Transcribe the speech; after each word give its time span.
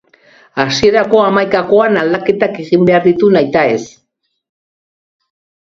Hasierako 0.61 1.19
hamaikakoan 1.25 1.99
aldaketak 2.05 2.59
egin 2.65 2.89
behar 2.89 3.07
ditu 3.11 3.31
nahitaez. 3.39 3.81